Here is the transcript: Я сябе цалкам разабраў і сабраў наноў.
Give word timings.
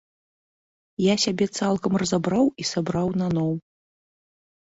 Я 1.03 1.15
сябе 1.25 1.45
цалкам 1.59 1.93
разабраў 2.03 2.45
і 2.63 2.67
сабраў 2.71 3.07
наноў. 3.23 3.51